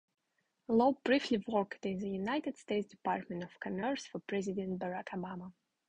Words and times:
Lau 0.67 0.97
briefly 1.05 1.43
worked 1.45 1.85
in 1.85 1.99
the 1.99 2.09
United 2.09 2.57
States 2.57 2.87
Department 2.89 3.43
of 3.43 3.59
Commerce 3.59 4.07
for 4.07 4.17
President 4.17 4.79
Barack 4.79 5.09
Obama. 5.09 5.53